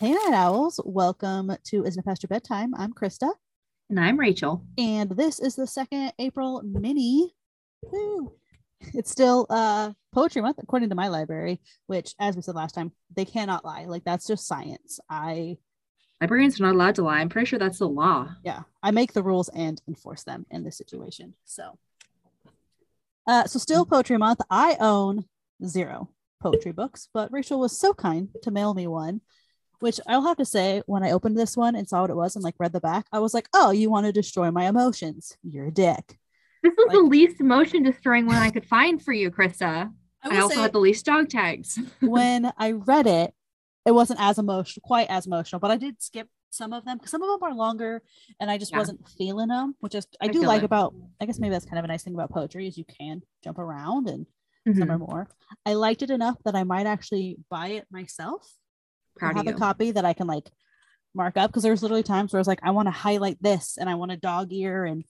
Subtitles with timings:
[0.00, 0.80] Hey, Night Owls.
[0.82, 2.74] Welcome to Isn't It Past Your Bedtime?
[2.74, 3.30] I'm Krista,
[3.90, 4.64] And I'm Rachel.
[4.78, 7.34] and this is the second April mini.
[7.82, 8.32] Woo.
[8.94, 12.92] It's still uh poetry month according to my library, which, as we said last time,
[13.14, 13.84] they cannot lie.
[13.84, 15.00] Like that's just science.
[15.10, 15.58] I
[16.22, 17.18] Librarians are not allowed to lie.
[17.20, 18.28] I'm pretty sure that's the law.
[18.42, 21.34] yeah, I make the rules and enforce them in this situation.
[21.44, 21.78] So,
[23.26, 24.40] uh, so still poetry month.
[24.50, 25.24] I own
[25.66, 26.08] zero
[26.42, 29.20] poetry books, but Rachel was so kind to mail me one,
[29.80, 32.36] which I'll have to say, when I opened this one and saw what it was
[32.36, 35.36] and like read the back, I was like, oh, you want to destroy my emotions?
[35.42, 36.18] You're a dick.
[36.62, 39.90] This was the least emotion destroying one I could find for you, Krista.
[40.22, 41.78] I, will also say- had the least dog tags.
[42.00, 43.32] when I read it,
[43.86, 47.10] it wasn't as emotional, quite as emotional, but I did skip some of them because
[47.12, 48.02] some of them are longer
[48.40, 48.78] and I just Yeah.
[48.78, 50.64] wasn't feeling them, which is I, I do like it.
[50.66, 53.22] about I guess maybe that's kind of a nice thing about poetry is you can
[53.42, 54.26] jump around and
[54.68, 54.78] Mhm.
[54.78, 55.28] some are more.
[55.64, 58.52] I liked it enough that I might actually buy it myself.
[59.22, 60.50] I Proud have of a copy that I can like
[61.14, 63.76] mark up because there's literally times where I was like, I want to highlight this
[63.78, 65.04] and I want a dog ear and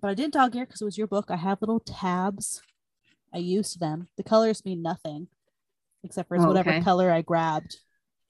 [0.00, 1.26] but I didn't dog ear because it was your book.
[1.30, 2.60] I have little tabs.
[3.34, 4.08] I used them.
[4.16, 5.28] The colors mean nothing
[6.04, 6.80] except for Oh, whatever okay.
[6.82, 7.78] color I grabbed.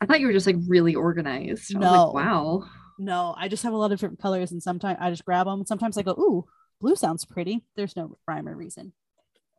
[0.01, 1.75] I thought you were just like really organized.
[1.75, 2.05] I was No.
[2.07, 2.65] like, wow.
[2.99, 5.67] No, I just have a lot of different colors and sometimes I just grab them.
[5.67, 6.45] Sometimes I go, ooh,
[6.81, 7.65] blue sounds pretty.
[7.77, 8.93] There's no rhyme or reason.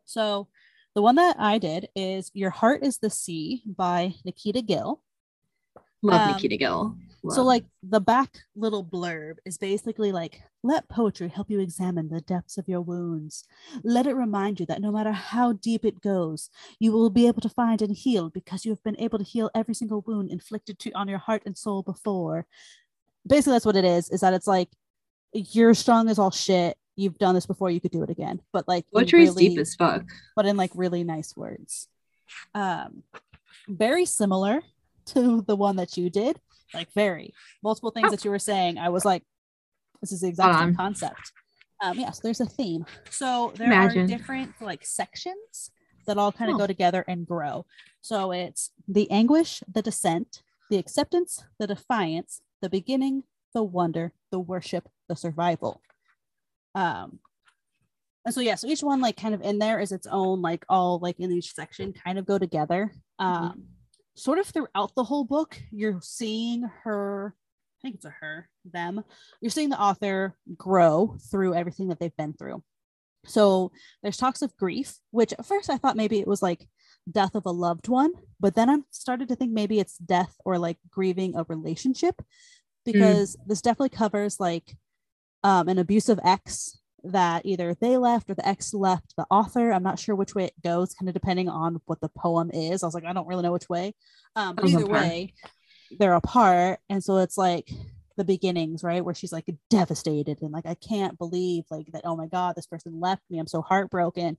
[0.06, 0.48] So
[0.96, 5.02] the one that I did is Your Heart is the Sea by Nikita Gill.
[6.02, 6.96] Love Um, Nikita Gill.
[7.30, 12.22] So, like, the back little blurb is basically like, let poetry help you examine the
[12.22, 13.44] depths of your wounds.
[13.84, 17.42] Let it remind you that no matter how deep it goes, you will be able
[17.42, 20.80] to find and heal because you have been able to heal every single wound inflicted
[20.80, 22.46] to on your heart and soul before.
[23.26, 24.10] Basically, that's what it is.
[24.10, 24.70] Is that it's like
[25.34, 26.78] you're strong as all shit.
[26.96, 27.70] You've done this before.
[27.72, 28.42] You could do it again.
[28.54, 30.06] But like, poetry is really- deep as fuck.
[30.36, 31.90] but in like really nice words.
[32.56, 33.04] Um,
[33.68, 34.62] very similar
[35.08, 36.40] to the one that you did,
[36.74, 38.78] like very multiple things that you were saying.
[38.78, 39.24] I was like,
[40.02, 41.32] this is the exact Hold same concept.
[41.82, 42.86] Um, yes, there's a theme.
[43.10, 44.04] So there Imagine.
[44.04, 45.72] are different like sections
[46.08, 46.60] that all kind of Oh.
[46.60, 47.66] go together and grow.
[48.02, 53.24] So it's the anguish, the descent, the acceptance, the defiance, the beginning,
[53.54, 55.82] the wonder, the worship, the survival.
[56.76, 57.20] Um,
[58.26, 60.66] and so yeah, so each one like kind of in there is its own like
[60.70, 62.92] all like in each section kind of go together.
[63.20, 63.64] Um,
[64.18, 67.36] sort of throughout the whole book, you're seeing her.
[67.80, 69.04] I think it's a her, them.
[69.40, 72.64] You're seeing the author grow through everything that they've been through.
[73.26, 76.68] So there's talks of grief, which at first I thought maybe it was like
[77.10, 80.58] death of a loved one, but then I started to think maybe it's death or
[80.58, 82.20] like grieving a relationship
[82.86, 84.76] because this definitely covers like
[85.44, 89.72] um, an abusive ex that either they left or the ex left the author.
[89.72, 92.84] I'm not sure which way it goes, kind of depending on what the poem is.
[92.84, 93.94] I was like, I don't really know which way.
[94.36, 95.02] Um, but either apart.
[95.02, 95.34] way,
[96.00, 96.80] they're apart.
[96.90, 97.70] And so it's like
[98.18, 99.06] the beginnings, right?
[99.06, 102.68] Where she's like devastated and like, I can't believe like that, oh my God, this
[102.68, 103.40] person left me.
[103.40, 104.38] I'm so heartbroken.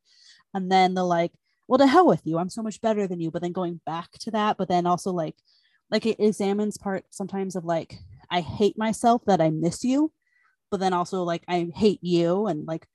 [0.52, 1.32] And then the like,
[1.69, 2.38] well, to hell with you.
[2.38, 3.30] I'm so much better than you.
[3.30, 5.36] But then going back to that, but then also like,
[5.90, 7.98] like it examines part sometimes of like,
[8.30, 10.12] I hate myself that I miss you,
[10.70, 12.46] but then also like I hate you.
[12.46, 12.86] And like,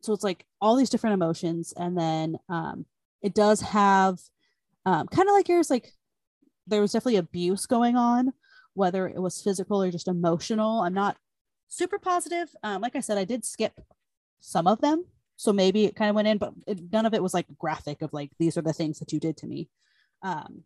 [0.00, 1.74] so it's like all these different emotions.
[1.76, 2.86] And then um,
[3.22, 4.18] it does have
[4.86, 5.92] um, kind of like yours, like
[6.66, 8.32] there was definitely abuse going on,
[8.74, 10.80] whether it was physical or just emotional.
[10.80, 11.16] I'm not
[11.68, 12.48] super positive.
[12.62, 13.80] Um, like I said, I did skip
[14.40, 15.04] some of them.
[15.36, 18.02] So maybe it kind of went in, but it, none of it was like graphic
[18.02, 19.68] of like, these are the things that you did to me.
[20.22, 20.64] Um,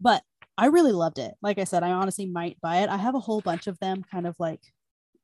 [0.00, 0.22] but
[0.58, 1.34] I really loved it.
[1.42, 2.88] Like I said, I honestly might buy it.
[2.88, 4.60] I have a whole bunch of them kind of like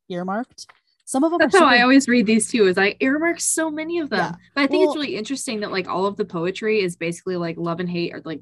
[0.09, 0.67] earmarked.
[1.05, 3.99] Some of them That's how I always read these too, is I earmark so many
[3.99, 4.19] of them.
[4.19, 4.33] Yeah.
[4.55, 7.37] But I think Well- it's really interesting that like all of the poetry is basically
[7.37, 8.41] like love and hate are like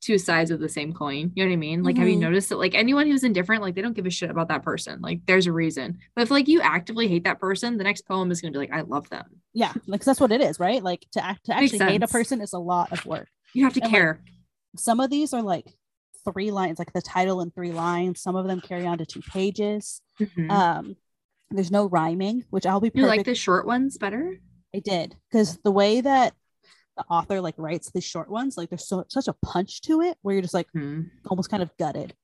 [0.00, 1.30] two sides of the same coin.
[1.36, 1.84] You know what I mean?
[1.84, 2.20] Like, have you Mhm.
[2.22, 5.00] noticed that like anyone who's indifferent, like they don't give a shit about that person.
[5.00, 5.98] Like there's a reason.
[6.16, 8.72] But if like you actively hate that person, the next poem is gonna be like,
[8.72, 9.24] I love them.
[9.52, 10.82] yeah, like that's what it is, right?
[10.82, 13.28] Like to act to actually hate a person is a lot of work.
[13.54, 14.20] You have to And, like, care.
[14.76, 15.66] some of these are like
[16.24, 18.20] three lines, like the title in three lines.
[18.20, 20.00] Some of them carry on to two pages.
[20.20, 20.50] Mhm.
[20.50, 20.96] Um,
[21.50, 24.38] there's no rhyming, which I'll be you like the short ones better?
[24.74, 26.34] I did because the way that
[26.96, 30.16] the author like writes the short ones, like there's so such a punch to it
[30.22, 31.02] where you're just like Hmm.
[31.26, 32.14] almost kind of gutted.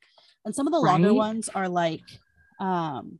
[0.44, 1.16] And some of the longer Right.
[1.16, 2.20] ones are like,
[2.60, 3.18] um,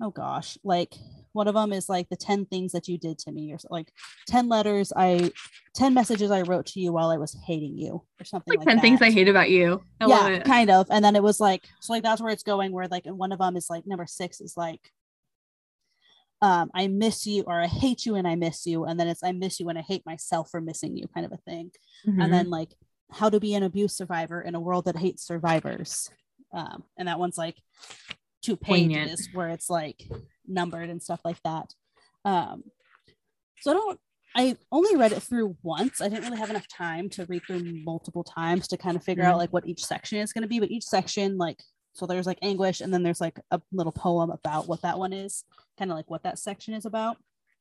[0.00, 0.94] oh gosh, like
[1.32, 3.90] one of them is like the 10 things that you did to me, or like
[4.28, 5.30] 10 letters I
[5.74, 8.68] 10 messages I wrote to you while I was hating you, or something Like like,
[8.76, 9.14] 10 things I that.
[9.14, 9.82] hate about you.
[10.00, 10.86] I yeah, kind of.
[10.90, 13.32] And then it was like, so like that's where it's going, where like, and one
[13.32, 14.80] of them is like number six is like,
[16.42, 18.84] um, I miss you or I hate you and I miss you.
[18.84, 21.32] And then it's I miss you and I hate myself for missing you, kind of
[21.32, 21.70] a thing.
[22.06, 22.22] Mhm.
[22.22, 22.74] And then like
[23.12, 26.10] how to be an abuse survivor in a world that hates survivors.
[26.52, 27.56] Um, and that one's like
[28.42, 29.04] two Poignant.
[29.10, 30.02] pages where it's like
[30.46, 31.74] numbered and stuff like that.
[32.24, 32.64] Um,
[33.60, 34.00] so I don't,
[34.34, 36.00] I only read it through once.
[36.00, 39.24] I didn't really have enough time to read through multiple times to kind of figure
[39.24, 39.38] out Mhm.
[39.38, 40.58] like what each section is going to be.
[40.58, 41.62] But each section, like,
[41.94, 45.12] so there's like anguish, and then there's like a little poem about what that one
[45.12, 45.44] is,
[45.78, 47.18] kind of like what that section is about.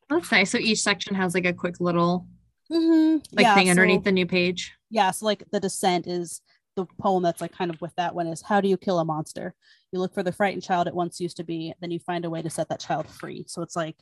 [0.09, 0.49] That's nice.
[0.51, 2.25] So each section has like a quick little
[2.71, 3.17] Mm-hmm.
[3.35, 4.71] like thing underneath the new page.
[4.89, 6.39] yeah so like the descent is
[6.75, 9.05] the poem that's like kind of with that one is how do you kill a
[9.05, 9.53] monster?
[9.91, 12.29] You look for the frightened child it once used to be then you find a
[12.29, 13.43] way to set that child free.
[13.47, 13.97] So it's like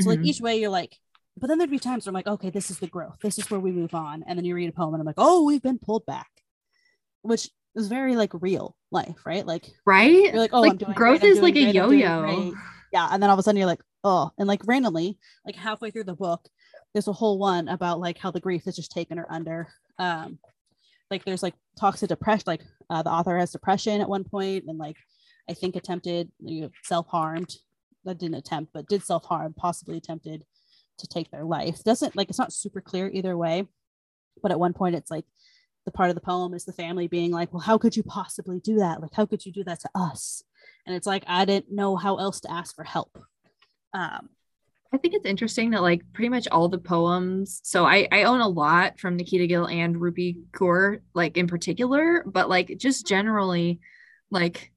[0.00, 0.26] so like Mhm.
[0.26, 0.98] each way you're like
[1.36, 3.18] but then there'd be times where i'm like okay this is the growth.
[3.22, 4.24] This is where we move on.
[4.26, 6.30] And then you read a poem and i'm like oh we've been pulled back
[7.22, 9.46] which is very like real life right?
[9.46, 10.10] Like right?
[10.12, 12.54] you're like oh like growth great, is like a great, I'm yo-yo.
[12.92, 15.90] yeah and then all of a sudden you're like oh and like randomly like halfway
[15.90, 16.48] through the book
[16.92, 19.68] there's a whole one about like how the grief has just taken her under
[19.98, 20.38] um
[21.14, 24.64] like there's like talks of depression like uh, the author has depression at one point
[24.66, 24.96] and like
[25.48, 27.56] i think attempted you know, self-harmed
[28.04, 30.44] that didn't attempt but did self-harm possibly attempted
[30.98, 31.82] to take their life.
[31.84, 33.66] Doesn't like it's not super clear either way
[34.42, 35.24] but at one point it's like
[35.84, 38.60] the part of the poem is the family being like well how could you possibly
[38.60, 39.00] do that?
[39.00, 40.42] Like how could you do that to us?
[40.86, 43.18] And it's like i didn't know how else to ask for help.
[43.92, 44.28] Um
[44.94, 47.60] I think it's interesting that like pretty much all the poems.
[47.64, 52.22] So I I own a lot from Nikita Gill and Rupi Kaur, like in particular,
[52.24, 53.80] but like just generally,
[54.30, 54.70] like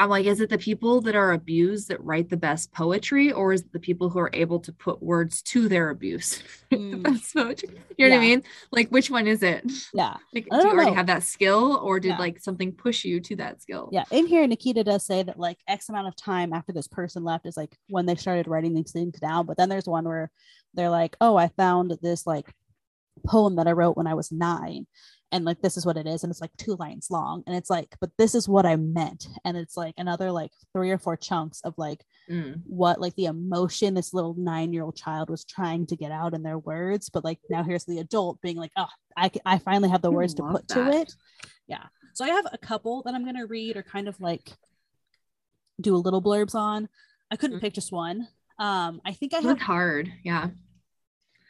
[0.00, 3.52] I'm like, is it the people that are abused that write the best poetry, or
[3.52, 6.42] is it the people who are able to put words to their abuse?
[6.70, 7.02] the Mm.
[7.02, 7.68] best poetry.
[7.98, 8.42] You know what I mean?
[8.72, 9.70] Like, which one is it?
[9.92, 12.18] yeah Like, do you don't already have that skill, or did Yeah.
[12.18, 13.90] like something push you to that skill?
[13.92, 17.22] yeah in here nikita does say that like x amount of time after this person
[17.24, 20.30] left is like when they started writing these things down but then there's one where
[20.74, 22.48] they're like oh i found this like
[23.26, 24.86] poem that i wrote when i was nine
[25.32, 27.70] and like this is what it is and it's like two lines long and it's
[27.70, 31.16] like but this is what i meant and it's like another like three or four
[31.16, 32.60] chunks of like Mm.
[32.64, 36.32] what like the emotion this little nine year old child was trying to get out
[36.32, 38.86] in their words but like now here's the adult being like oh
[39.16, 40.74] i, I finally have the words to put that.
[40.74, 41.12] to it
[41.66, 44.52] yeah so i have a couple that i'm going to read or kind of like
[45.80, 46.88] do a little blurbs on
[47.32, 47.62] i couldn't Mhm.
[47.62, 48.28] pick just one
[48.60, 50.12] um i think i had hard.
[50.22, 50.50] Yeah.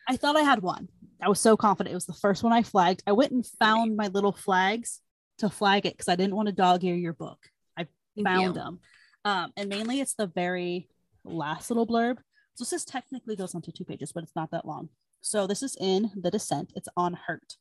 [0.08, 0.88] i thought i had one
[1.22, 3.96] i was so confident it was the first one i flagged i went and found
[3.96, 5.00] my little flags
[5.38, 7.38] to flag it because i didn't want to dog ear your book
[7.78, 7.86] I
[8.22, 8.80] found them.
[9.24, 10.88] Um, and mainly it's the very
[11.24, 12.16] last little blurb.
[12.54, 14.88] So this is technically goes on to two pages, but it's not that long.
[15.20, 16.72] So this is in The Descent.
[16.74, 17.56] It's on hurt.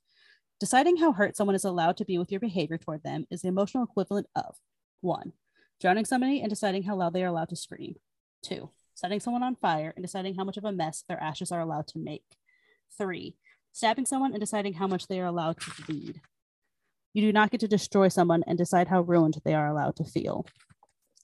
[0.60, 3.48] Deciding how hurt someone is allowed to be with your behavior toward them is the
[3.48, 4.56] emotional equivalent of
[5.02, 5.34] one,
[5.80, 7.96] drowning somebody and deciding how loud they are allowed to scream.
[8.44, 11.62] Two, setting someone on fire and deciding how much of a mess their ashes are
[11.62, 12.26] allowed to make.
[12.98, 13.36] Three,
[13.72, 16.22] stabbing someone and deciding how much they are allowed to bleed.
[17.14, 20.04] You do not get to destroy someone and decide how ruined they are allowed to
[20.04, 20.46] feel.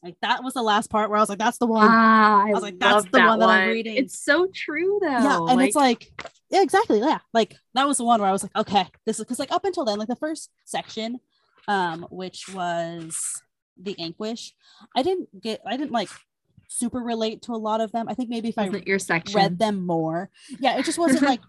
[0.04, 1.88] Like that was the last part where I was like, that's the one.
[1.90, 3.98] Ah, I, was like, that's the that one that I'm reading.
[3.98, 5.08] It's so true though.
[5.08, 5.40] yeah.
[5.50, 6.12] And it's like,
[6.52, 7.00] yeah, exactly.
[7.00, 7.20] Yeah.
[7.34, 9.66] Like that was the one where I was like, okay, this is because like up
[9.66, 11.20] until then, like the first section,
[11.68, 13.42] um, which was
[13.82, 14.54] the anguish,
[14.96, 16.10] I didn't get I didn't like
[16.68, 18.08] super relate to a lot of them.
[18.08, 19.36] I think maybe if I your section.
[19.36, 20.30] read them more.
[20.60, 21.42] Yeah, it just wasn't like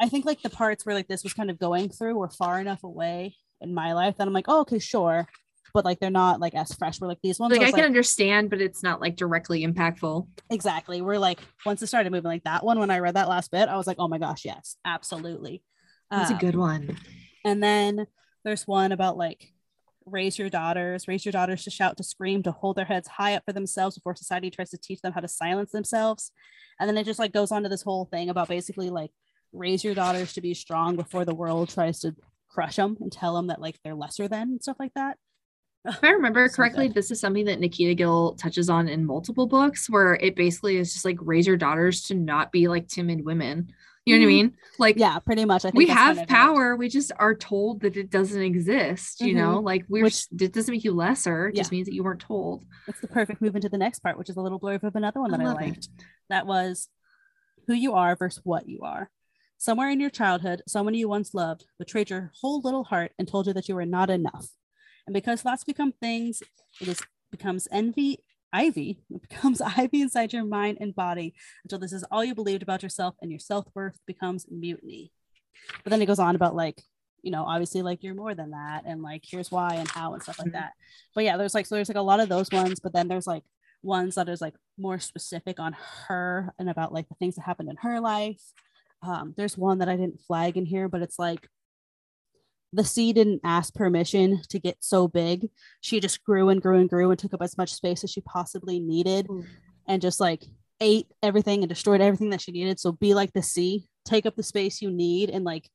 [0.00, 2.60] I think like the parts where like this was kind of going through were far
[2.60, 5.26] enough away in my life that I'm like, oh, okay, sure.
[5.74, 7.00] But like they're not like as fresh.
[7.00, 7.52] We're like these ones.
[7.52, 10.26] like I can like, understand, but it's not like directly impactful.
[10.50, 11.02] exactly.
[11.02, 13.68] We're like once it started moving like that one, when I read that last bit,
[13.68, 15.62] I was like, oh my gosh, yes, absolutely.
[16.10, 16.96] That's a Um, good one.
[17.44, 18.06] And then
[18.44, 19.52] there's one about like
[20.06, 23.34] raise your daughters, raise your daughters to shout, to scream, to hold their heads high
[23.34, 26.32] up for themselves before society tries to teach them how to silence themselves.
[26.80, 29.10] And then it just like goes on to this whole thing about basically like
[29.52, 32.14] raise your daughters to be strong before the world tries to
[32.48, 35.16] crush them and tell them that like they're lesser than and stuff like that.
[35.84, 36.94] If I remember So correctly, good.
[36.94, 40.92] this is something that Nikita Gill touches on in multiple books where it basically is
[40.92, 43.72] just like raise your daughters to not be like timid women.
[44.04, 44.36] You know what I Mhm.
[44.36, 44.54] mean?
[44.78, 45.64] Like Yeah, pretty much.
[45.64, 46.28] I think we have it.
[46.28, 46.76] power.
[46.76, 50.72] We just are told that it doesn't exist, you know, like we're Which- it doesn't
[50.72, 52.64] make you lesser, it just means that you weren't told.
[52.86, 55.20] It's the perfect move into the next part, which is a little blurb of another
[55.20, 55.54] one that I, it.
[55.54, 55.88] liked.
[56.30, 56.88] That was
[57.66, 59.10] who you are versus what you are.
[59.60, 63.48] Somewhere in your childhood, someone you once loved betrayed your whole little heart and told
[63.48, 64.50] you that you were not enough.
[65.04, 66.42] And because thoughts become things,
[66.80, 68.18] it is becomes envy,
[68.52, 69.00] ivy.
[69.10, 71.34] It becomes ivy inside your mind and body
[71.64, 75.12] until this is all you believed about yourself and your self-worth becomes mutiny.
[75.82, 76.80] But then it goes on about like,
[77.22, 80.22] you know, obviously like you're more than that and like here's why and how and
[80.22, 80.52] stuff like Mhm.
[80.52, 80.72] that.
[81.16, 83.26] But yeah, there's like so there's like a lot of those ones, but then there's
[83.26, 83.42] like
[83.82, 85.74] ones that is like more specific on
[86.06, 88.40] her and about like the things that happened in her life.
[89.02, 91.48] Um, there's one that I didn't flag in here, but it's like
[92.72, 95.48] the sea didn't ask permission to get so big.
[95.80, 98.20] She just grew and grew and grew and took up as much space as she
[98.20, 99.44] possibly needed Ooh.
[99.86, 100.44] and just like
[100.80, 102.78] ate everything and destroyed everything that she needed.
[102.78, 105.68] So be like the sea, take up the space you need and like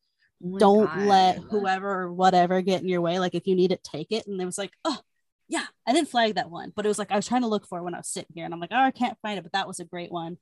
[0.43, 3.19] Oh don't let whoever or whatever get in your way.
[3.19, 4.27] Like if you need it, take it.
[4.27, 4.99] And it was like, oh
[5.47, 7.67] yeah, I didn't flag that one, but it was like I was trying to look
[7.67, 9.43] for it when I was sitting here and I'm like, oh, I can't find it,
[9.43, 10.37] but that was a great one.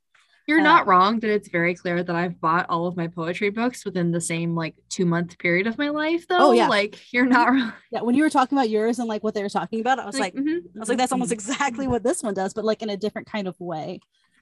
[0.48, 3.50] You're not Um, wrong that it's very clear that I've bought all of my poetry
[3.50, 6.38] books within the same like two month period of my life, though.
[6.40, 6.68] Oh, yeah.
[6.68, 7.74] Like you're not wrong.
[7.92, 10.06] Yeah, when you were talking about yours and like what they were talking about, I
[10.06, 12.82] was like, mhm, I was like, that's almost exactly what this one does, but like
[12.82, 14.00] in a different kind of way.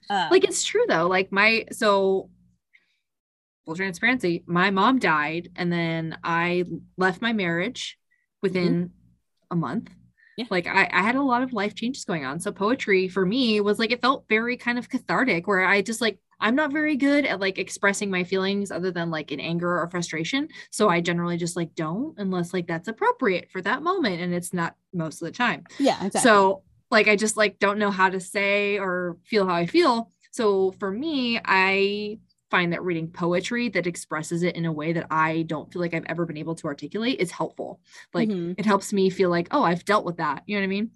[0.08, 2.28] Uh, like it's true though like my so
[3.64, 6.64] full transparency my mom died and then i
[6.96, 7.98] left my marriage
[8.42, 8.90] within
[9.50, 9.99] a month Mm-hmm.
[10.40, 10.46] Yeah.
[10.50, 13.60] like I, I had a lot of life changes going on so poetry for me
[13.60, 16.96] was like it felt very kind of cathartic where i just like i'm not very
[16.96, 21.00] good at like expressing my feelings other than like in anger or frustration so i
[21.00, 25.22] generally just like don't unless like that's appropriate for that moment and it's not most
[25.22, 26.20] of the time yeah, exactly.
[26.20, 30.10] so like I just like don't know how to say or feel how I feel.
[30.32, 32.18] So for me, I
[32.50, 35.94] find that reading poetry that expresses it in a way that I don't feel like
[35.94, 37.80] I've ever been able to articulate is helpful.
[38.14, 38.56] Like Mhm.
[38.56, 40.42] it helps me feel like, oh, I've dealt with that.
[40.46, 40.90] You know what I mean?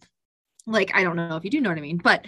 [0.66, 2.26] Like I don't know if you do know what I mean, but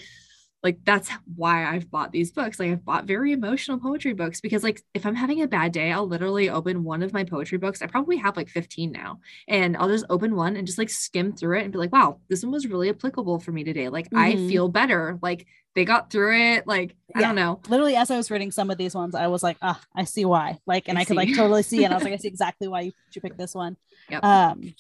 [0.63, 2.59] like that's why I've bought these books.
[2.59, 5.93] Like I've bought very emotional poetry books because like if I'm having a bad day,
[5.93, 7.83] I'll literally open one of my poetry books.
[7.83, 9.21] I probably have like 15 now.
[9.47, 12.19] And I'll just open one and just like skim through it and be like, wow,
[12.29, 13.89] this one was really applicable for me today.
[13.89, 14.49] Like I Mhm.
[14.49, 15.19] feel better.
[15.23, 15.47] Like
[15.77, 16.67] they got through it.
[16.67, 17.61] Like I don't know.
[17.69, 20.25] literally as I was reading some of these ones, I was like, ah, I see
[20.25, 20.59] why.
[20.67, 21.85] Like, and I I, could like totally see.
[21.85, 23.77] And I was like, I see exactly why you, you picked this one.
[24.11, 24.25] Yep.
[24.25, 24.75] Um,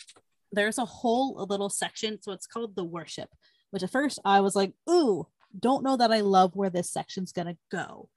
[0.52, 3.28] there's a whole little section, so it's called the worship,
[3.70, 5.26] which at first I was like, ooh,
[5.58, 8.08] don't know that I love where this section's gonna go.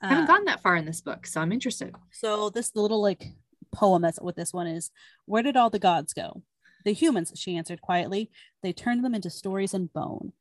[0.00, 1.94] I haven't Uh, gotten that far in this book, so I'm interested.
[2.10, 3.32] So this little like
[3.72, 4.90] poem that's what this one is.
[5.26, 6.42] Where did all the gods go?
[6.84, 8.30] The humans, she answered quietly.
[8.62, 10.32] They turned them into stories and bone.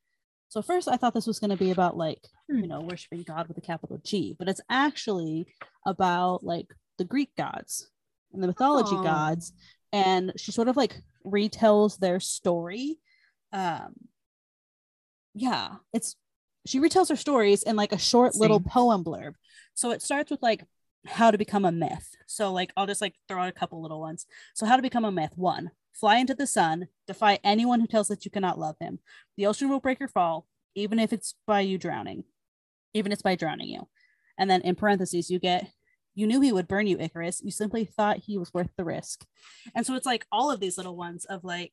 [0.49, 2.57] So first I thought this was going to be about like, Hmm.
[2.59, 5.45] you know, worshiping God with a capital G, but it's actually
[5.85, 7.89] about like the Greek gods
[8.33, 9.03] and the mythology Oh.
[9.03, 9.53] gods.
[9.93, 12.99] And she sort of like retells their story.
[13.53, 13.93] Um
[15.33, 16.15] yeah, it's
[16.65, 19.35] she retells her stories in like a short little poem blurb.
[19.73, 20.63] So it starts with like
[21.05, 22.15] how to become a myth.
[22.27, 24.25] So like I'll just like throw out a couple little ones.
[24.53, 25.31] So how to become a myth.
[25.35, 28.99] One, fly into the sun, defy anyone who tells that you cannot love him.
[29.37, 32.25] The ocean will break your fall, even if it's by you drowning,
[32.93, 33.87] even if it's by drowning you.
[34.37, 35.71] And then in parentheses, you get
[36.13, 37.41] you knew he would burn you, Icarus.
[37.41, 39.25] You simply thought he was worth the risk.
[39.73, 41.71] And so it's like all of these little ones of like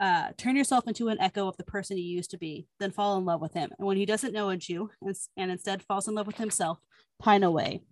[0.00, 3.16] uh, turn yourself into an echo of the person you used to be, then fall
[3.16, 3.70] in love with him.
[3.78, 6.78] And when he doesn't know it's you and, and instead falls in love with himself,
[7.20, 7.82] pine away.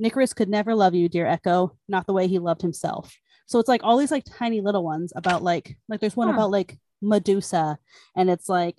[0.00, 3.14] Nicarus could never love you, dear Echo, not the way he loved himself.
[3.46, 6.34] So it's like all these like tiny little ones about like like there's one Huh.
[6.34, 7.78] about like Medusa,
[8.16, 8.76] and it's like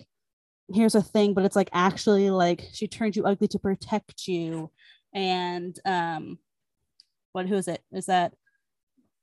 [0.72, 4.70] here's a thing, but it's like actually like she turned you ugly to protect you.
[5.12, 6.38] And um
[7.32, 7.82] what who is it?
[7.92, 8.34] Is that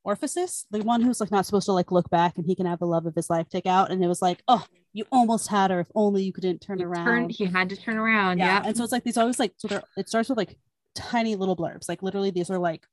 [0.07, 2.79] Orpheus, the one who's like not supposed to like look back and he can have
[2.79, 3.91] the love of his life take out.
[3.91, 6.85] And it was like, oh, you almost had her if only you couldn't turn He
[6.85, 7.05] around.
[7.05, 8.37] turned- he had to turn around.
[8.39, 8.45] yeah.
[8.45, 8.63] Yeah.
[8.65, 10.57] And so it's like these always like so it starts with like
[10.95, 11.89] tiny little blurbs.
[11.89, 12.87] Like literally these are like,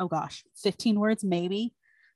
[0.00, 1.72] oh gosh, 15 words maybe,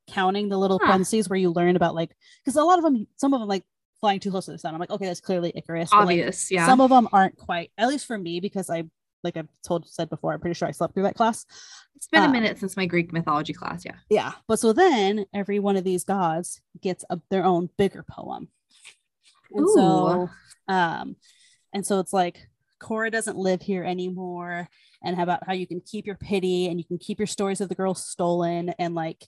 [0.09, 0.87] counting the little Huh.
[0.89, 2.15] parentheses where you learn about like
[2.45, 3.65] because a lot of them, some of them like
[4.01, 4.75] flying too close to the sun.
[4.75, 5.89] I'm like, okay, that's clearly Icarus.
[5.91, 6.51] but, like, Obvious.
[6.51, 6.67] yeah.
[6.67, 8.85] some of them aren't quite, at least for me, because I
[9.25, 11.47] like I've told said before, I'm pretty sure I slept through that class.
[11.95, 13.85] it's been a um, minute since my Greek mythology class.
[13.85, 13.97] Yeah.
[14.11, 14.33] Yeah.
[14.49, 18.49] But so then every one of these gods gets a, their own bigger poem.
[19.55, 20.31] And so
[20.69, 21.17] um
[21.75, 22.49] and so it's like
[22.81, 24.69] Kore doesn't live here anymore
[25.05, 27.61] and how about how you can keep your pity and you can keep your stories
[27.61, 29.27] of the girl stolen and like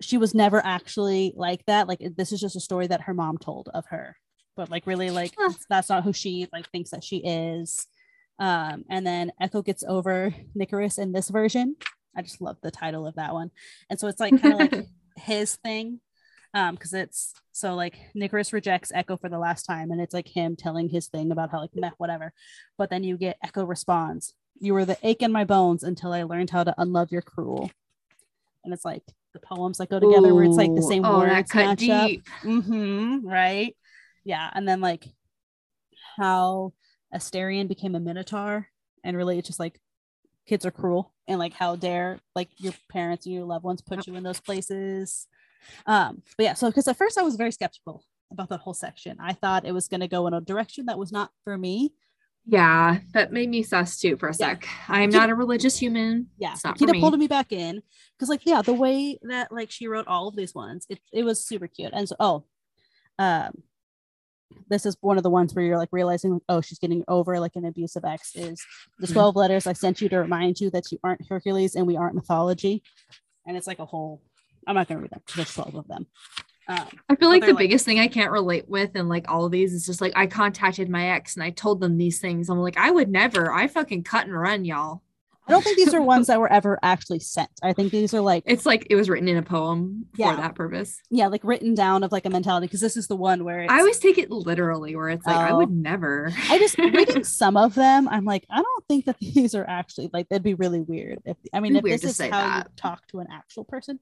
[0.00, 3.38] she was never actually like that like this is just a story that her mom
[3.38, 4.16] told of her
[4.56, 5.52] but like really like Huh.
[5.68, 7.86] that's not who she like thinks that she is
[8.40, 11.76] um and then echo gets over nicarus in this version.
[12.16, 13.52] I just love the title of that one.
[13.88, 16.00] And so it's like kind of like his thing
[16.54, 20.26] um because it's so like nicarus rejects echo for the last time and it's like
[20.26, 22.32] him telling his thing about how like meh, whatever.
[22.76, 26.22] But then you get echo responds you were the ache in my bones until i
[26.22, 27.70] learned how to unlove your cruel.
[28.62, 31.54] And it's like the poems that go together where it's like the same oh, words
[31.54, 32.10] match up.
[32.42, 33.74] mm-hmm, right?
[34.24, 35.06] Yeah and then like
[36.16, 36.72] how
[37.12, 38.68] asterion became a minotaur
[39.04, 39.80] and really it's just like
[40.46, 44.06] kids are cruel and like how dare like your parents and your loved ones put
[44.06, 45.26] you in those places
[45.86, 49.16] um but yeah so because at first i was very skeptical about that whole section
[49.20, 51.92] i thought it was going to go in a direction that was not for me
[52.46, 54.48] Yeah, that made me sus too for a Yeah.
[54.50, 54.66] sec.
[54.88, 56.28] I'm not a religious human.
[56.38, 57.00] Yeah, It's not for Akita me.
[57.00, 57.82] pulled me back in
[58.16, 61.24] because, like, yeah, the way that like she wrote all of these ones, it it
[61.24, 61.90] was super cute.
[61.92, 62.44] And so, oh,
[63.18, 63.62] um,
[64.68, 67.56] this is one of the ones where you're like realizing, oh, she's getting over like
[67.56, 68.34] an abusive ex.
[68.34, 68.60] Is
[68.98, 69.12] the Mhm.
[69.12, 72.14] twelve letters I sent you to remind you that you aren't Hercules and we aren't
[72.14, 72.82] mythology,
[73.46, 74.22] and it's like a whole.
[74.66, 76.06] I'm not gonna read them there's twelve of them.
[76.68, 79.44] Um, I feel like the like- biggest thing I can't relate with and like all
[79.44, 82.48] of these is just like I contacted my ex and I told them these things.
[82.48, 83.52] I'm like, I would never.
[83.52, 85.02] I fucking cut and run, y'all.
[85.48, 87.50] I don't think these are ones that were ever actually sent.
[87.62, 90.30] I think these are like It's like it was written in a poem Yeah.
[90.36, 91.00] for that purpose.
[91.10, 93.72] yeah, like written down of like a mentality because this is the one where it's,
[93.72, 95.56] I always take it literally, where it's like I Oh.
[95.58, 96.32] would never.
[96.48, 100.10] I just reading some of them, I'm like, I don't think that these are actually
[100.12, 101.18] like that'd be really weird.
[101.24, 103.98] If I mean, if this to is say how you talk to an actual person,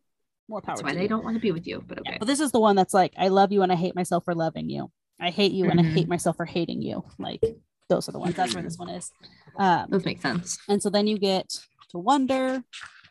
[0.49, 1.83] more power That's why to they don't want to be with you.
[1.87, 2.19] But Yeah, okay.
[2.19, 4.35] but this is the one that's like, I love you and I hate myself for
[4.35, 4.91] loving you.
[5.21, 5.93] I hate you and I Mhm.
[5.95, 7.05] hate myself for hating you.
[7.19, 7.43] Like
[7.89, 8.35] those are the ones.
[8.35, 9.11] That's where this one is.
[9.59, 10.59] Um, Those make sense.
[10.69, 11.49] and so then you get
[11.91, 12.63] to wonder,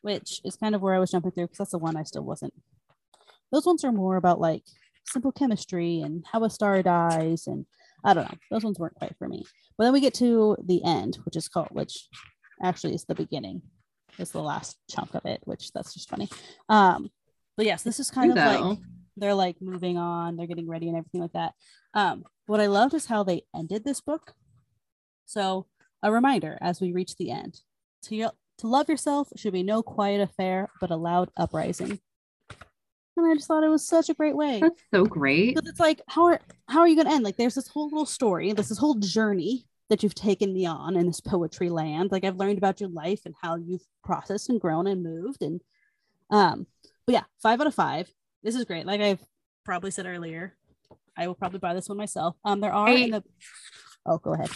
[0.02, 2.24] which is kind of where I was jumping through because that's the one I still
[2.24, 2.54] wasn't.
[3.52, 4.64] Those ones are more about like
[5.06, 7.66] simple chemistry and how a star dies, and
[8.04, 8.38] I don't know.
[8.52, 9.46] Those ones weren't quite for me.
[9.78, 12.08] But then we get to the end, which is called, which
[12.62, 13.62] actually is the beginning,
[14.18, 16.30] is the last chunk of it, which that's just funny.
[16.70, 17.10] Um,
[17.56, 18.78] but yes, this is kind of like
[19.18, 21.54] they're like moving on, they're getting ready and everything like that.
[21.94, 24.34] Um, what I loved is how they ended this book.
[25.28, 25.68] So,
[26.02, 27.60] a reminder as we reach the end
[28.04, 32.00] to, your, to love yourself should be no quiet affair, but a loud uprising.
[33.18, 34.60] And I just thought it was such a great way.
[34.62, 35.56] That's so great.
[35.56, 37.24] Because it's like, how are how are you gonna end?
[37.24, 40.96] Like, there's this whole little story, there's this whole journey that you've taken me on
[40.96, 42.12] in this poetry land.
[42.12, 45.42] Like, I've learned about your life and how you've processed and grown and moved.
[45.42, 45.62] And
[46.30, 46.68] um,
[47.06, 48.10] but yeah, five out of five.
[48.44, 48.86] This is great.
[48.86, 49.24] Like I've
[49.66, 50.56] probably said earlier,
[51.18, 52.36] I will probably buy this one myself.
[52.46, 53.24] Um, there are in the
[54.06, 54.50] oh, go ahead.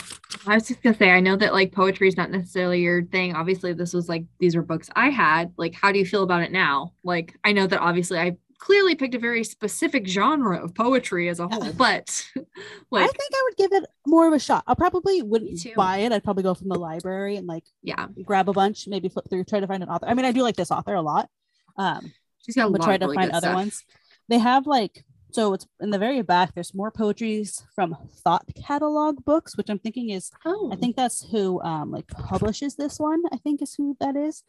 [0.48, 3.36] I was just gonna say, I know that like poetry is not necessarily your thing.
[3.36, 5.54] Obviously, this was like these were books I had.
[5.58, 6.94] Like, how do you feel about it now?
[7.04, 11.40] Like, I know that obviously I clearly picked a very specific genre of poetry as
[11.40, 14.64] a whole, but I think I would give it more of a shot.
[14.68, 16.12] I probably wouldn't buy it.
[16.12, 19.44] I'd probably go from the library and like yeah, grab a bunch, maybe flip through,
[19.46, 20.08] try to find an author.
[20.08, 21.30] I mean, I do like this author a lot.
[21.76, 22.14] Um,
[22.46, 23.56] she's got a lot try to really find other stuff.
[23.56, 23.84] ones.
[24.30, 26.54] They have like so it's in the very back.
[26.54, 31.30] There's more poetries from Thought Catalog books, which I'm thinking is Oh, I think that's
[31.30, 33.22] who um like publishes this one.
[33.32, 34.44] I think is who that is.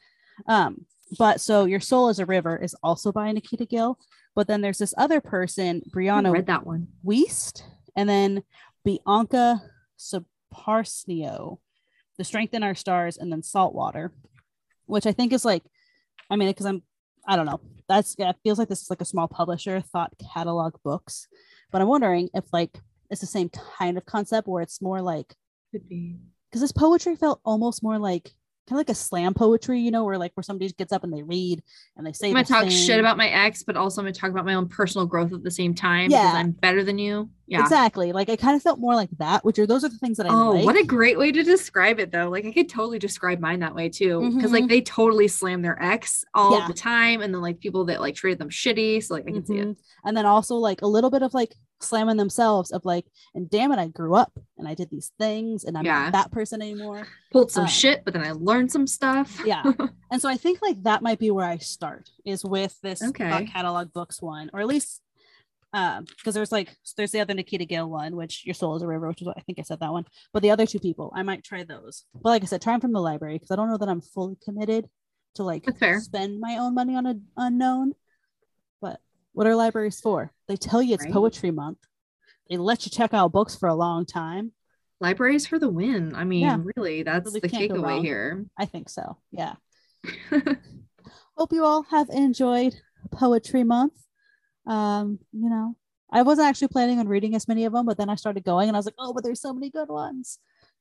[0.46, 0.86] Um,
[1.18, 3.98] but so your soul is a river is also by Nikita Gill.
[4.34, 6.88] But then there's this other person, I Brianna read that one.
[7.04, 7.62] Wiest,
[7.94, 8.42] and then
[8.84, 9.62] Bianca
[9.98, 11.58] Sparacino,
[12.16, 14.10] The Strength in Our Stars, and then Saltwater,
[14.86, 15.62] which I think is like,
[16.30, 16.82] I mean, because I'm,
[17.26, 20.12] I don't know, that's yeah, it feels like this is like a small publisher, Thought
[20.34, 21.28] Catalog Books,
[21.70, 22.78] but I'm wondering if like
[23.10, 25.34] it's the same kind of concept where it's more like
[25.72, 26.16] Could be.
[26.50, 28.32] because this poetry felt almost more like
[28.68, 31.12] kind of like a slam poetry, you know, where like where somebody gets up and
[31.12, 31.62] they read
[31.96, 32.70] and they say I'm gonna talk thing.
[32.70, 35.42] shit about my ex, but also I'm gonna talk about my own personal growth at
[35.42, 36.32] the same time because Yeah.
[36.34, 37.28] I'm better than you.
[37.52, 37.60] Yeah.
[37.62, 40.16] exactly like I kind of felt more like that, which are those are the things
[40.16, 40.64] that I Oh, like.
[40.64, 42.28] what a great way to describe it though.
[42.30, 44.30] Like I could totally describe mine that way too.
[44.34, 44.68] Because like Mhm.
[44.68, 46.66] they totally slam their ex all Yeah.
[46.66, 47.20] the time.
[47.22, 49.02] And then like people that like treated them shitty.
[49.04, 49.68] So like I can see it.
[49.68, 49.76] Mhm.
[50.04, 53.72] And then also like a little bit of like slamming themselves of like, and damn
[53.72, 56.04] it, I grew up and I did these things and I'm Yeah.
[56.04, 57.06] not that person anymore.
[57.32, 59.42] Pulled some Um, shit, but then I learned some stuff.
[59.44, 59.62] Yeah.
[60.10, 63.46] and so I think like that might be where I start is with this Okay.
[63.52, 65.02] Catalog books one, or at least
[65.74, 68.86] um because there's like there's the other Nikita Gill one, which your soul is a
[68.86, 70.04] river, which is what I think I said that one.
[70.32, 72.04] But the other two people, I might try those.
[72.14, 74.00] But like I said, try them from the library because I don't know that I'm
[74.02, 74.88] fully committed
[75.36, 75.64] to like
[76.00, 77.92] spend my own money on an unknown.
[78.80, 79.00] But
[79.32, 80.30] what are libraries for?
[80.48, 81.12] They tell you it's Right.
[81.12, 81.78] poetry month.
[82.50, 84.52] They let you check out books for a long time.
[85.00, 86.14] Libraries for the win.
[86.14, 86.58] I mean, Yeah.
[86.76, 88.44] really, that's Really the takeaway here.
[88.58, 89.16] I think so.
[89.30, 89.54] Yeah.
[91.36, 92.74] Hope you all have enjoyed
[93.10, 93.94] Poetry Month.
[94.66, 95.76] Um, you know,
[96.10, 98.68] I wasn't actually planning on reading as many of them, but then I started going
[98.68, 100.38] and I was like, oh, but there's so many good ones.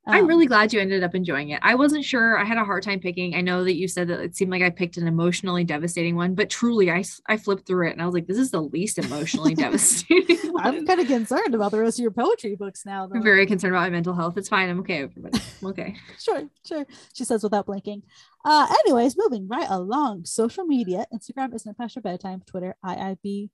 [0.07, 1.59] I'm Um, really glad you ended up enjoying it.
[1.61, 2.35] I wasn't sure.
[2.35, 3.35] I had a hard time picking.
[3.35, 6.33] I know that you said that it seemed like I picked an emotionally devastating one,
[6.33, 8.97] but truly, I, I flipped through it and I was like, this is the least
[8.97, 13.05] emotionally devastating I'm kind of concerned about the rest of your poetry books now.
[13.05, 13.15] Though.
[13.17, 14.37] I'm very concerned about my mental health.
[14.37, 14.69] It's fine.
[14.69, 15.39] I'm okay, everybody.
[15.61, 15.95] I'm okay.
[16.19, 16.85] sure, sure.
[17.13, 18.01] She says without blinking.
[18.43, 20.25] Uh, anyways, moving right along.
[20.25, 22.41] Social media: Instagram isn't past bedtime.
[22.47, 23.49] Twitter, IIB,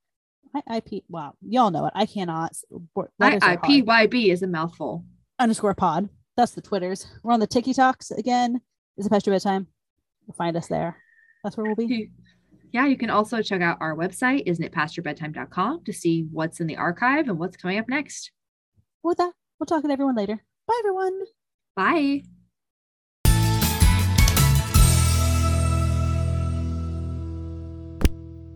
[0.56, 1.04] IIP.
[1.10, 1.94] Wow, y'all know it.
[1.96, 2.56] I cannot.
[3.20, 3.62] letters are hard.
[3.62, 5.06] IIPYB is a mouthful.
[5.40, 6.10] underscore pod.
[6.36, 7.08] That's the Twitters.
[7.24, 8.62] We're on the TikToks again.
[8.98, 9.68] Is it past your bedtime?
[10.28, 10.98] You'll find us there.
[11.44, 12.12] That's where we'll be.
[12.72, 16.68] Yeah, you can also check out our website, isn't it pastyourbedtime.com, to see what's in
[16.68, 18.32] the archive and what's coming up next.
[19.04, 20.44] With that, we'll talk to everyone later.
[20.68, 21.22] Bye, everyone.
[21.76, 22.37] Bye.